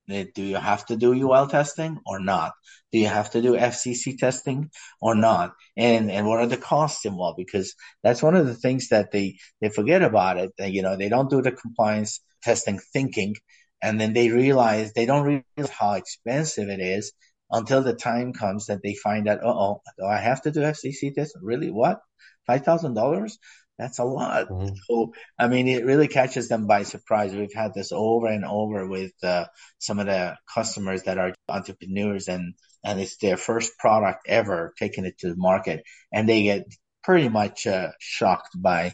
[0.07, 2.53] do you have to do UL testing or not?
[2.91, 4.69] Do you have to do FCC testing
[5.01, 5.53] or not?
[5.75, 7.37] And and what are the costs involved?
[7.37, 10.51] Because that's one of the things that they they forget about it.
[10.57, 13.35] That, you know, they don't do the compliance testing thinking,
[13.81, 15.25] and then they realize they don't
[15.57, 17.11] realize how expensive it is
[17.51, 19.43] until the time comes that they find out.
[19.43, 21.38] Uh oh, do I have to do FCC test?
[21.41, 21.71] Really?
[21.71, 22.01] What?
[22.47, 23.38] Five thousand dollars?
[23.77, 24.47] That's a lot.
[24.47, 24.75] Mm-hmm.
[24.88, 27.34] So, I mean, it really catches them by surprise.
[27.34, 29.45] We've had this over and over with uh,
[29.79, 32.53] some of the customers that are entrepreneurs and,
[32.84, 36.63] and it's their first product ever taking it to the market and they get
[37.03, 38.93] pretty much uh, shocked by,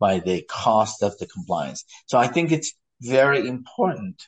[0.00, 1.84] by the cost of the compliance.
[2.06, 4.22] So I think it's very important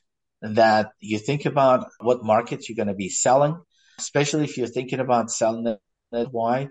[0.45, 3.61] that you think about what markets you're going to be selling,
[3.99, 5.67] especially if you're thinking about selling
[6.13, 6.69] it wide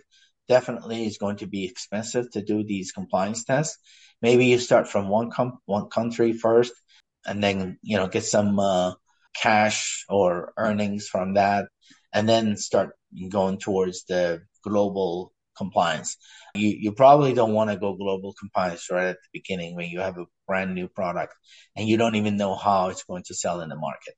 [0.48, 3.78] definitely is going to be expensive to do these compliance tests.
[4.22, 6.74] Maybe you start from one com- one country first
[7.26, 8.94] and then, you know, get some, uh,
[9.36, 11.66] cash or earnings from that,
[12.14, 12.96] and then start
[13.30, 16.18] going towards the global compliance.
[16.56, 20.00] You you probably don't want to go global compliance right at the beginning when you
[20.00, 21.34] have a brand new product
[21.76, 24.16] and you don't even know how it's going to sell in the market.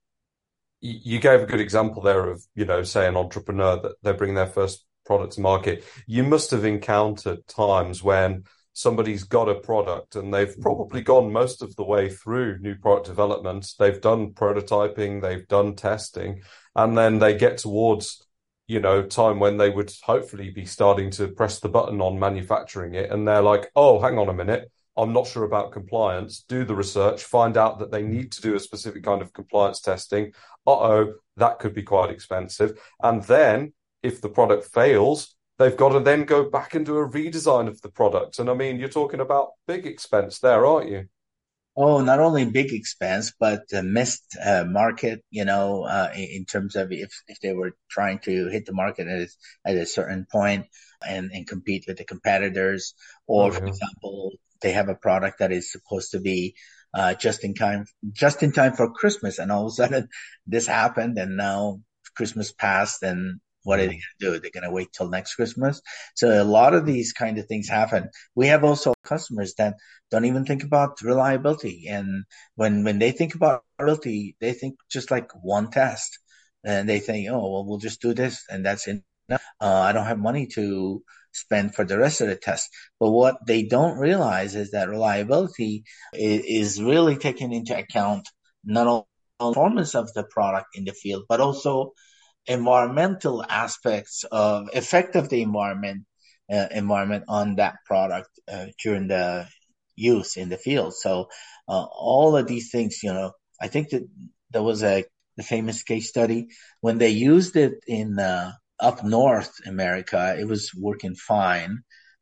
[0.82, 4.36] You gave a good example there of, you know, say an entrepreneur that they bring
[4.36, 5.84] their first product to market.
[6.06, 8.44] You must have encountered times when
[8.74, 13.08] somebody's got a product and they've probably gone most of the way through new product
[13.08, 13.74] development.
[13.80, 16.42] They've done prototyping, they've done testing,
[16.76, 18.25] and then they get towards
[18.68, 22.96] you know, time when they would hopefully be starting to press the button on manufacturing
[22.96, 23.12] it.
[23.12, 24.72] And they're like, oh, hang on a minute.
[24.98, 26.46] I'm not sure about compliance.
[26.48, 29.82] Do the research, find out that they need to do a specific kind of compliance
[29.82, 30.32] testing.
[30.66, 32.80] Uh oh, that could be quite expensive.
[33.04, 33.74] And then
[34.04, 37.82] if the product fails, they've got to then go back and do a redesign of
[37.82, 38.40] the product.
[38.40, 41.08] And I mean, you're talking about big expense there, aren't you?
[41.78, 45.24] Oh, not only big expense, but uh, missed uh, market.
[45.30, 49.08] You know, uh, in, terms of if if they were trying to hit the market
[49.08, 49.28] at,
[49.66, 50.68] at a certain point
[51.06, 52.94] and and compete with the competitors,
[53.28, 56.56] or for example, they have a product that is supposed to be
[56.94, 60.08] uh, just in time, just in time for Christmas, and all of a sudden
[60.48, 61.82] this happened, and now
[62.16, 64.40] Christmas passed, and what are they going to do?
[64.40, 65.82] They're going to wait till next Christmas.
[66.16, 68.10] So a lot of these kind of things happen.
[68.36, 69.76] We have also customers that
[70.12, 71.88] don't even think about reliability.
[71.90, 72.26] And
[72.56, 76.20] when, when they think about reliability, they think just like one test
[76.64, 79.04] and they think, oh, well, we'll just do this and that's enough.
[79.30, 82.70] Uh, I don't have money to spend for the rest of the test.
[83.00, 88.30] But what they don't realize is that reliability is, is really taken into account
[88.64, 89.06] not only
[89.40, 91.92] performance of the product in the field, but also
[92.48, 96.04] environmental aspects of effect of the environment
[96.52, 99.48] uh, environment on that product uh, during the
[99.96, 100.94] use in the field.
[100.94, 101.30] So
[101.68, 104.08] uh, all of these things, you know, I think that
[104.52, 105.06] there was a
[105.38, 106.48] the famous case study
[106.80, 111.80] when they used it in uh, up north America, it was working fine.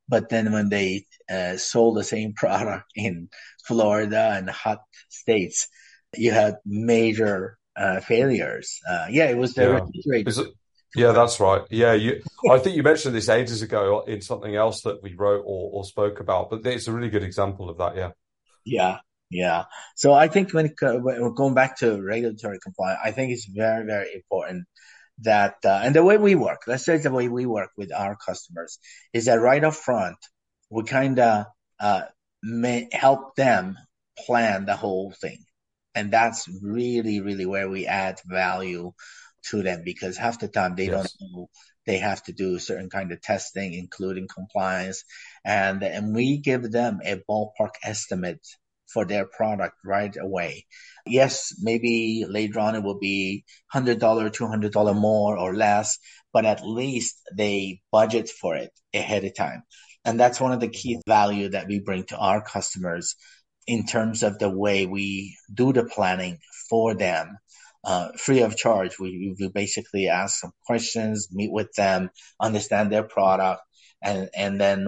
[0.07, 3.29] But then when they uh, sold the same product in
[3.65, 5.67] Florida and hot states,
[6.15, 8.79] you had major uh, failures.
[8.87, 9.85] Uh, yeah, it was the
[10.25, 10.43] yeah.
[10.95, 11.63] yeah, that's right.
[11.69, 12.21] Yeah, you.
[12.49, 15.85] I think you mentioned this ages ago in something else that we wrote or, or
[15.85, 17.95] spoke about, but it's a really good example of that.
[17.95, 18.11] Yeah.
[18.65, 18.97] Yeah,
[19.29, 19.65] yeah.
[19.95, 23.85] So I think when, when we're going back to regulatory compliance, I think it's very,
[23.85, 24.65] very important
[25.19, 26.61] that uh, and the way we work.
[26.67, 28.79] Let's say the way we work with our customers
[29.13, 30.17] is that right up front,
[30.69, 31.45] we kind of
[31.79, 32.03] uh,
[32.91, 33.77] help them
[34.25, 35.43] plan the whole thing
[35.95, 38.91] and that's really really where we add value
[39.43, 41.13] to them because half the time they yes.
[41.19, 41.49] don't know
[41.85, 45.03] they have to do certain kind of testing including compliance.
[45.43, 48.45] And and we give them a ballpark estimate
[48.87, 50.65] for their product right away.
[51.05, 55.99] Yes maybe later on it will be $100 $200 more or less
[56.31, 59.63] but at least they budget for it ahead of time.
[60.05, 63.15] And that's one of the key value that we bring to our customers
[63.67, 67.37] in terms of the way we do the planning for them,
[67.83, 68.99] uh, free of charge.
[68.99, 73.61] We, we basically ask some questions, meet with them, understand their product,
[74.01, 74.87] and, and then,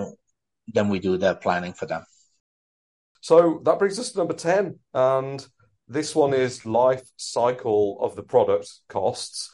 [0.68, 2.06] then we do the planning for them.
[3.22, 4.80] So that brings us to number 10.
[4.94, 5.46] And
[5.88, 9.50] this one is life cycle of the product costs.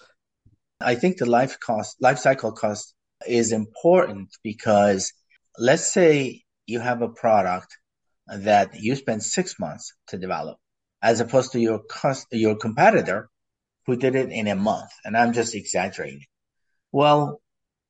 [0.80, 2.94] I think the life cost, life cycle cost
[3.28, 5.14] is important because
[5.58, 7.78] let's say you have a product
[8.32, 10.58] that you spent six months to develop,
[11.02, 11.82] as opposed to your
[12.32, 13.30] your competitor
[13.86, 14.92] who did it in a month.
[15.04, 16.26] And I'm just exaggerating.
[16.92, 17.42] Well,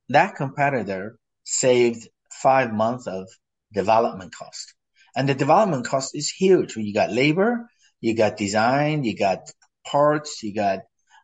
[0.09, 3.27] that competitor saved five months of
[3.73, 4.73] development cost.
[5.15, 6.75] And the development cost is huge.
[6.75, 9.39] You got labor, you got design, you got
[9.85, 10.79] parts, you got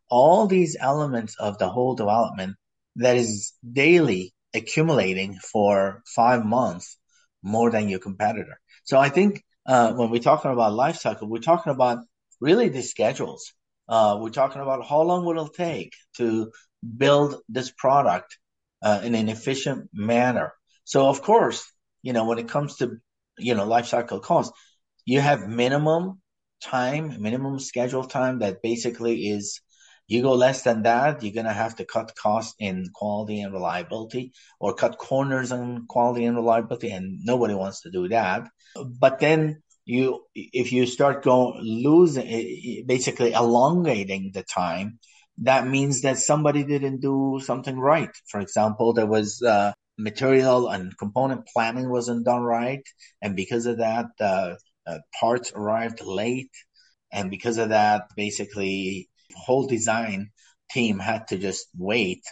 [0.10, 2.56] all these elements of the whole development
[2.97, 6.97] that is daily accumulating for five months
[7.43, 8.60] more than your competitor.
[8.88, 12.06] So I think uh, when we're talking about life cycle, we're talking about
[12.40, 13.52] really the schedules.
[13.90, 16.54] Uh, we're talking about how long will it take to
[16.96, 18.38] build this product
[18.81, 20.54] uh, in an efficient manner.
[20.85, 21.69] So of course,
[22.02, 22.98] you know, when it comes to,
[23.38, 24.54] you know, life cycle cost,
[25.04, 26.21] you have minimum
[26.62, 29.60] time, minimum schedule time that basically is
[30.08, 33.53] you go less than that, you're going to have to cut costs in quality and
[33.53, 36.91] reliability or cut corners on quality and reliability.
[36.91, 38.47] And nobody wants to do that.
[38.75, 44.99] But then you, if you start going losing, basically elongating the time,
[45.39, 48.10] that means that somebody didn't do something right.
[48.27, 52.83] For example, there was, uh, material and component planning wasn't done right.
[53.21, 54.55] And because of that, uh,
[54.85, 56.51] uh, parts arrived late.
[57.12, 59.10] And because of that, basically
[59.46, 60.31] whole design
[60.71, 62.23] team had to just wait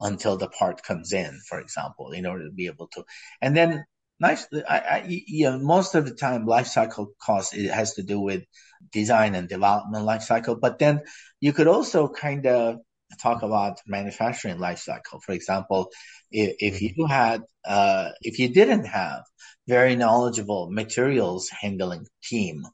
[0.00, 3.04] until the part comes in, for example, in order to be able to.
[3.40, 3.84] And then
[4.20, 8.02] nice, I, I, you know, most of the time life cycle cost it has to
[8.02, 8.44] do with
[8.92, 11.02] design and development life cycle, but then
[11.40, 12.78] you could also kind of
[13.22, 15.20] talk about manufacturing life cycle.
[15.20, 15.90] For example,
[16.30, 17.00] if, if mm-hmm.
[17.00, 19.22] you had, uh, if you didn't have
[19.68, 22.64] very knowledgeable materials handling team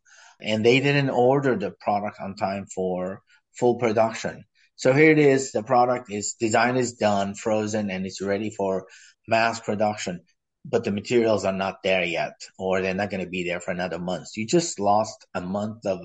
[0.40, 3.22] and they didn't order the product on time for
[3.58, 4.44] full production.
[4.76, 5.52] So here it is.
[5.52, 8.86] The product is design is done, frozen, and it's ready for
[9.28, 10.22] mass production,
[10.64, 13.70] but the materials are not there yet, or they're not going to be there for
[13.70, 14.28] another month.
[14.36, 16.00] You just lost a month of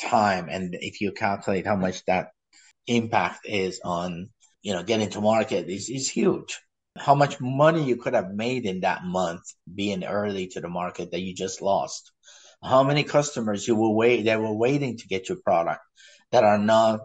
[0.00, 0.48] time.
[0.48, 2.28] And if you calculate how much that
[2.86, 4.30] impact is on,
[4.62, 6.60] you know, getting to market is, is huge.
[6.98, 9.42] How much money you could have made in that month
[9.72, 12.12] being early to the market that you just lost.
[12.62, 15.80] How many customers you will wait, that were waiting to get your product
[16.32, 17.00] that are not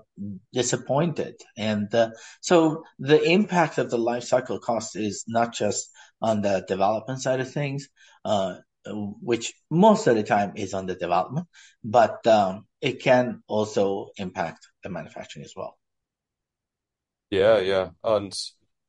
[0.53, 1.35] disappointed.
[1.57, 2.11] And uh,
[2.41, 5.89] so the impact of the life cycle cost is not just
[6.21, 7.89] on the development side of things,
[8.23, 8.55] uh,
[8.85, 11.47] which most of the time is on the development,
[11.83, 15.77] but um, it can also impact the manufacturing as well.
[17.31, 17.89] Yeah, yeah.
[18.03, 18.33] And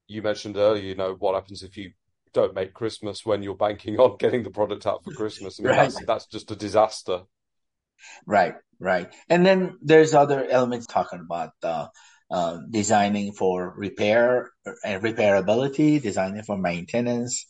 [0.06, 1.92] you mentioned earlier, you know, what happens if you
[2.34, 5.58] don't make Christmas when you're banking on getting the product out for Christmas?
[5.58, 5.90] I mean, right.
[5.90, 7.22] that's, that's just a disaster.
[8.26, 9.12] Right, right.
[9.28, 11.88] And then there's other elements talking about uh,
[12.30, 14.50] uh, designing for repair
[14.84, 17.46] and repairability, designing for maintenance,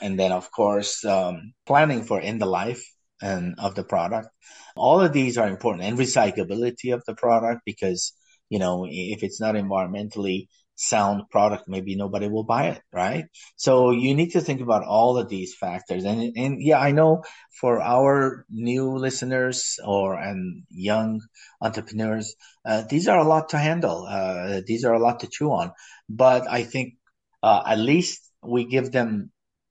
[0.00, 2.82] and then of course um, planning for end of life
[3.22, 4.28] and of the product.
[4.76, 8.12] All of these are important, and recyclability of the product because
[8.48, 10.46] you know if it's not environmentally
[10.80, 13.26] sound product, maybe nobody will buy it, right?
[13.56, 16.04] So you need to think about all of these factors.
[16.04, 17.22] And, and yeah, I know
[17.60, 21.20] for our new listeners or, and young
[21.60, 24.06] entrepreneurs, uh, these are a lot to handle.
[24.08, 25.72] Uh, these are a lot to chew on,
[26.08, 26.94] but I think,
[27.42, 29.30] uh, at least we give them,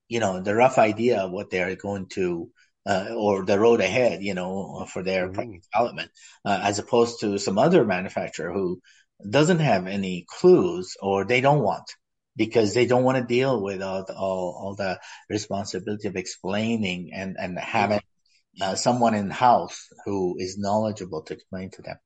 [0.10, 2.52] you know, the rough idea of what they're going to,
[2.86, 5.58] uh, or the road ahead, you know, for their mm-hmm.
[5.74, 6.12] development,
[6.46, 8.80] uh, as opposed to some other manufacturer who
[9.28, 11.96] doesn't have any clues or they don't want
[12.36, 15.00] because they don't want to deal with all, the, all, all the
[15.30, 18.00] responsibility of explaining and, and having
[18.62, 21.98] uh, someone in house who is knowledgeable to explain to them.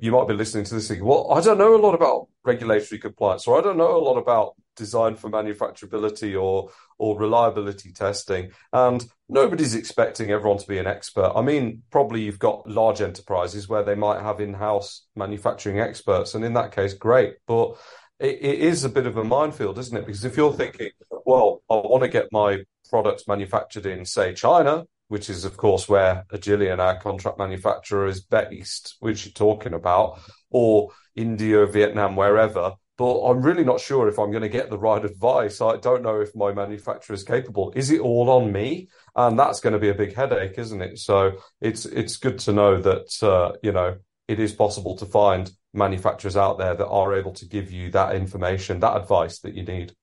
[0.00, 3.00] You might be listening to this thinking, well, I don't know a lot about regulatory
[3.00, 8.50] compliance, or I don't know a lot about design for manufacturability or or reliability testing.
[8.72, 11.32] And nobody's expecting everyone to be an expert.
[11.34, 16.44] I mean, probably you've got large enterprises where they might have in-house manufacturing experts, and
[16.44, 17.34] in that case, great.
[17.46, 17.76] But
[18.18, 20.06] it, it is a bit of a minefield, isn't it?
[20.06, 20.90] Because if you're thinking,
[21.24, 25.88] well, I want to get my products manufactured in, say, China, which is, of course,
[25.88, 30.18] where Agilian, our contract manufacturer, is based, which you're talking about,
[30.50, 34.78] or India, Vietnam, wherever but I'm really not sure if I'm going to get the
[34.78, 35.60] right advice.
[35.60, 37.72] I don't know if my manufacturer is capable.
[37.76, 38.88] Is it all on me?
[39.14, 40.98] And that's going to be a big headache, isn't it?
[40.98, 43.96] So it's it's good to know that uh, you know
[44.26, 48.16] it is possible to find manufacturers out there that are able to give you that
[48.16, 49.94] information, that advice that you need.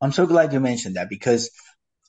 [0.00, 1.50] I'm so glad you mentioned that because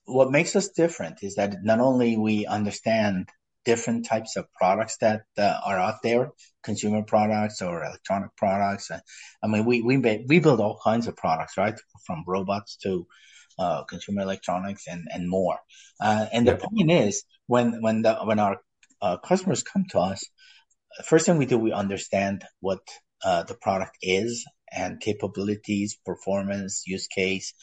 [0.06, 3.30] what makes us different is that not only we understand
[3.66, 6.32] different types of products that uh, are out there,
[6.64, 8.92] consumer products or electronic products.
[8.92, 11.76] I mean, we we we build all kinds of products, right?
[12.06, 13.08] From robots to
[13.60, 15.60] uh, consumer electronics and and more.
[16.00, 18.58] Uh, and the point is, when when the when our
[19.02, 20.24] uh, customers come to us,
[21.06, 22.82] first thing we do, we understand what
[23.24, 27.54] uh, the product is and capabilities, performance, use case,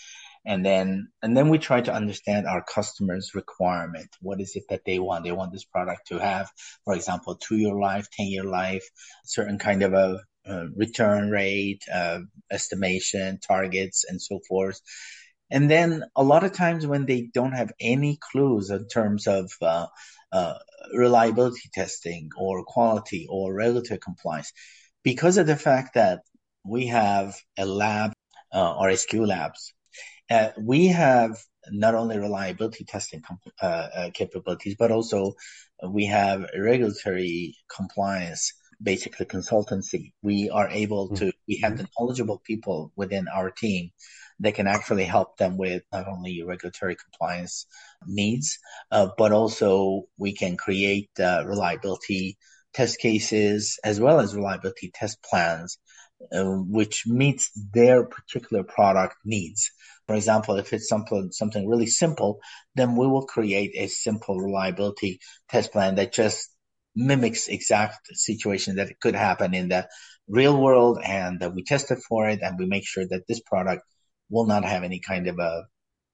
[0.46, 4.08] and then and then we try to understand our customers requirement.
[4.20, 5.24] What is it that they want?
[5.24, 6.50] They want this product to have
[6.84, 8.88] for example two year life 10 year life
[9.24, 12.20] certain kind of a, a return rate uh,
[12.50, 14.80] estimation targets and so forth.
[15.50, 19.50] And then a lot of times when they don't have any clues in terms of
[19.60, 19.86] uh,
[20.32, 20.54] uh,
[20.94, 24.52] reliability testing or quality or regulatory compliance
[25.02, 26.20] because of the fact that
[26.64, 28.12] we have a lab
[28.54, 29.72] uh, or SQ labs
[30.30, 31.36] uh, we have
[31.70, 33.22] not only reliability testing
[33.60, 35.34] uh, uh, capabilities, but also
[35.88, 38.52] we have regulatory compliance,
[38.82, 40.12] basically consultancy.
[40.22, 41.38] We are able to, mm-hmm.
[41.48, 43.90] we have the knowledgeable people within our team
[44.40, 47.66] that can actually help them with not only regulatory compliance
[48.06, 48.58] needs,
[48.90, 52.38] uh, but also we can create uh, reliability
[52.72, 55.78] test cases as well as reliability test plans,
[56.32, 59.70] uh, which meets their particular product needs.
[60.10, 62.40] For example, if it's something, something really simple,
[62.74, 66.50] then we will create a simple reliability test plan that just
[66.96, 69.86] mimics exact situation that could happen in the
[70.26, 73.84] real world and that we tested for it and we make sure that this product
[74.28, 75.66] will not have any kind of a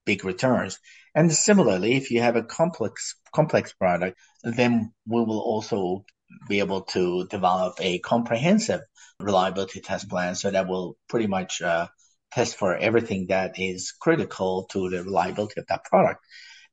[0.04, 0.78] big returns.
[1.14, 6.04] And similarly, if you have a complex complex product, then we will also
[6.50, 8.82] be able to develop a comprehensive
[9.20, 11.86] reliability test plan so that will pretty much uh,
[12.32, 16.24] test for everything that is critical to the reliability of that product.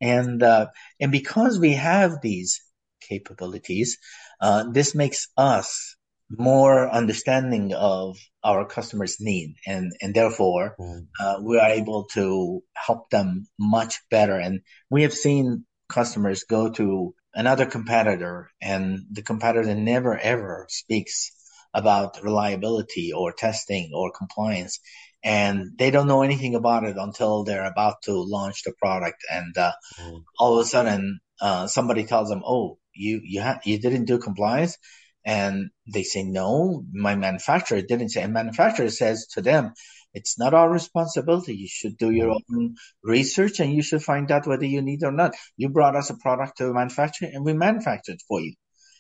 [0.01, 0.67] And uh,
[0.99, 2.61] and because we have these
[3.01, 3.97] capabilities,
[4.41, 5.95] uh, this makes us
[6.29, 11.07] more understanding of our customers' need, and and therefore mm.
[11.19, 14.37] uh, we are able to help them much better.
[14.37, 21.31] And we have seen customers go to another competitor, and the competitor never ever speaks
[21.73, 24.79] about reliability or testing or compliance,
[25.23, 29.57] and they don't know anything about it until they're about to launch the product, and
[29.57, 30.23] uh, mm.
[30.39, 34.17] all of a sudden uh, somebody tells them, "Oh, you you ha- you didn't do
[34.19, 34.77] compliance."
[35.25, 38.23] And they say, no, my manufacturer didn't say.
[38.23, 39.73] And manufacturer says to them,
[40.13, 41.55] it's not our responsibility.
[41.55, 45.11] You should do your own research and you should find out whether you need or
[45.11, 45.33] not.
[45.57, 48.53] You brought us a product to manufacture and we manufactured for you.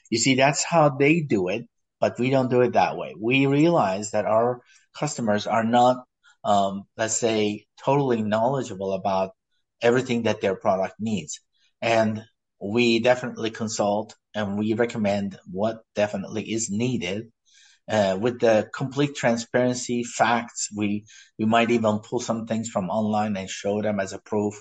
[0.09, 1.65] You see, that's how they do it,
[1.99, 3.15] but we don't do it that way.
[3.19, 4.61] We realize that our
[4.97, 6.05] customers are not,
[6.43, 9.31] um, let's say, totally knowledgeable about
[9.81, 11.39] everything that their product needs.
[11.81, 12.23] And
[12.61, 17.31] we definitely consult and we recommend what definitely is needed.
[17.89, 21.03] Uh, with the complete transparency facts, we,
[21.37, 24.53] we might even pull some things from online and show them as a proof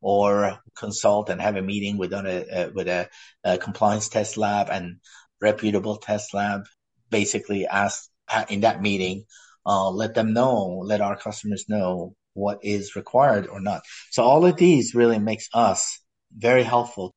[0.00, 3.06] or consult and have a meeting with a, uh, with a,
[3.44, 4.96] a compliance test lab and
[5.42, 6.62] reputable test lab.
[7.10, 8.08] Basically ask
[8.48, 9.24] in that meeting,
[9.66, 13.82] uh, let them know, let our customers know what is required or not.
[14.10, 16.00] So all of these really makes us
[16.36, 17.14] very helpful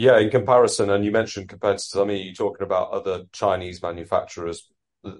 [0.00, 4.66] yeah, in comparison, and you mentioned competitors, I mean, you're talking about other Chinese manufacturers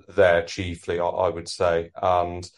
[0.08, 1.90] there chiefly, I would say.
[2.00, 2.50] And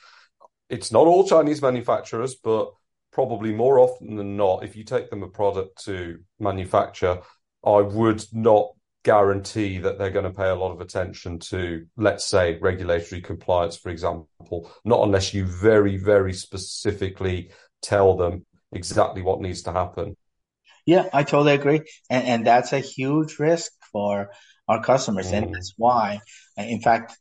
[0.68, 2.70] it's not all Chinese manufacturers, but
[3.12, 7.22] probably more often than not, if you take them a product to manufacture,
[7.64, 8.68] I would not
[9.04, 13.76] guarantee that they're going to pay a lot of attention to, let's say, regulatory compliance,
[13.76, 17.50] for example, not unless you very, very specifically
[17.80, 20.16] tell them exactly what needs to happen.
[20.86, 21.82] Yeah, I totally agree.
[22.10, 24.30] And, and that's a huge risk for
[24.68, 25.30] our customers.
[25.30, 25.32] Mm.
[25.38, 26.20] And that's why,
[26.56, 27.16] in fact,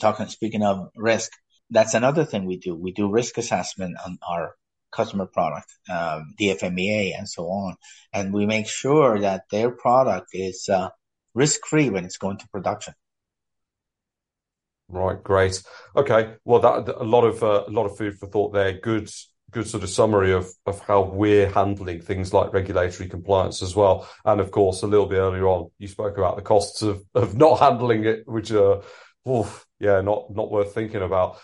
[0.00, 1.30] talking, speaking of risk,
[1.70, 2.74] that's another thing we do.
[2.74, 4.54] We do risk assessment on our
[4.90, 7.76] customer product, um, DFMEA and so on.
[8.12, 10.88] And we make sure that their product is uh,
[11.34, 12.94] risk free when it's going to production.
[14.88, 15.62] Right, great.
[15.94, 18.72] Okay, well, that a lot of uh, a lot of food for thought there.
[18.72, 19.10] Good
[19.50, 24.08] good sort of summary of of how we're handling things like regulatory compliance as well.
[24.24, 27.36] And of course, a little bit earlier on, you spoke about the costs of of
[27.36, 28.82] not handling it, which are,
[29.28, 31.38] oof, yeah, not not worth thinking about.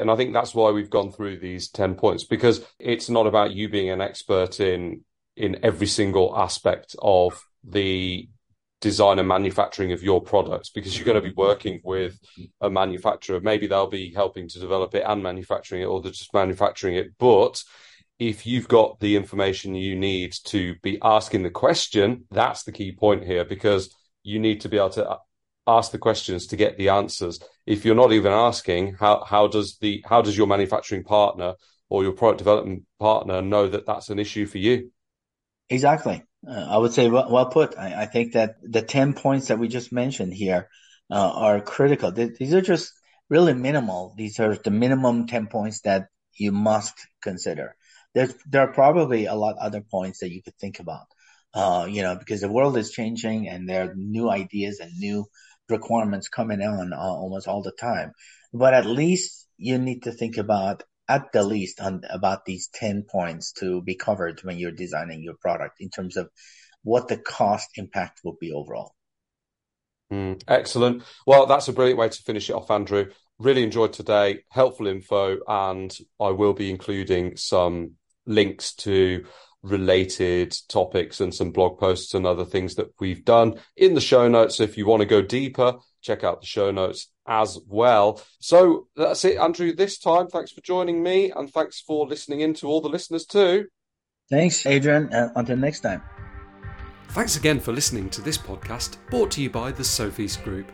[0.00, 3.52] And I think that's why we've gone through these 10 points because it's not about
[3.52, 5.04] you being an expert in
[5.36, 8.28] in every single aspect of the
[8.82, 12.18] design and manufacturing of your products because you're going to be working with
[12.60, 13.40] a manufacturer.
[13.40, 17.16] Maybe they'll be helping to develop it and manufacturing it, or they're just manufacturing it.
[17.18, 17.62] But
[18.18, 22.92] if you've got the information you need to be asking the question, that's the key
[22.92, 25.18] point here because you need to be able to uh,
[25.66, 27.40] ask the questions to get the answers.
[27.64, 31.54] If you're not even asking, how how does the how does your manufacturing partner
[31.88, 34.90] or your product development partner know that that's an issue for you?
[35.68, 36.24] Exactly.
[36.46, 37.78] Uh, I would say well, well put.
[37.78, 40.68] I, I, think that the 10 points that we just mentioned here
[41.10, 42.10] uh, are critical.
[42.10, 42.92] These are just
[43.28, 44.14] really minimal.
[44.16, 47.76] These are the minimum 10 points that you must consider.
[48.14, 51.06] There's, there are probably a lot other points that you could think about,
[51.54, 55.26] uh, you know, because the world is changing and there are new ideas and new
[55.68, 58.12] requirements coming on uh, almost all the time.
[58.52, 60.82] But at least you need to think about
[61.12, 65.34] at the least on about these 10 points to be covered when you're designing your
[65.34, 66.30] product in terms of
[66.84, 68.94] what the cost impact will be overall.
[70.10, 71.02] Mm, excellent.
[71.26, 73.10] Well, that's a brilliant way to finish it off, Andrew.
[73.38, 77.92] Really enjoyed today, helpful info, and I will be including some
[78.24, 79.26] links to
[79.62, 84.28] related topics and some blog posts and other things that we've done in the show
[84.28, 84.60] notes.
[84.60, 88.20] If you want to go deeper, check out the show notes as well.
[88.40, 90.26] So that's it, Andrew, this time.
[90.28, 93.66] Thanks for joining me and thanks for listening in to all the listeners too.
[94.30, 95.12] Thanks, Adrian.
[95.12, 96.02] Uh, until next time.
[97.10, 100.72] Thanks again for listening to this podcast brought to you by the Sofeast Group.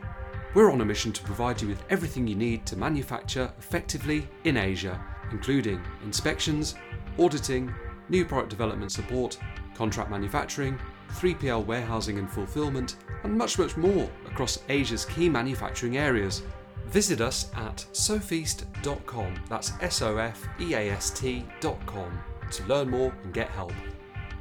[0.54, 4.56] We're on a mission to provide you with everything you need to manufacture effectively in
[4.56, 6.76] Asia, including inspections,
[7.18, 7.74] auditing,
[8.08, 9.38] new product development support,
[9.74, 10.78] contract manufacturing,
[11.08, 16.42] 3PL warehousing and fulfillment, and much, much more across Asia's key manufacturing areas.
[16.86, 22.18] Visit us at sofeast.com, that's S O F E A S T.com,
[22.50, 23.72] to learn more and get help.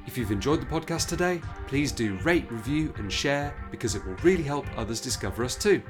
[0.05, 4.15] If you've enjoyed the podcast today, please do rate, review, and share because it will
[4.23, 5.81] really help others discover us too.